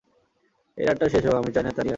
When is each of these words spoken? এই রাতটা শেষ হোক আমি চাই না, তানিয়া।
এই 0.77 0.85
রাতটা 0.87 1.05
শেষ 1.13 1.23
হোক 1.25 1.35
আমি 1.35 1.51
চাই 1.55 1.63
না, 1.63 1.71
তানিয়া। 1.71 1.89